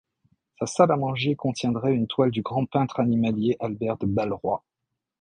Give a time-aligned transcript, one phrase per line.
[0.57, 4.63] Sa salle à manger contiendrait une toile du grand peintre animalier Albert de Balleroy.